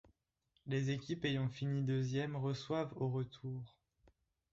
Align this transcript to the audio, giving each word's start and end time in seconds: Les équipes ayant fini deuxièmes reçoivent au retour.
Les 0.65 0.89
équipes 0.89 1.25
ayant 1.25 1.47
fini 1.51 1.83
deuxièmes 1.83 2.35
reçoivent 2.35 2.95
au 2.99 3.07
retour. 3.07 3.77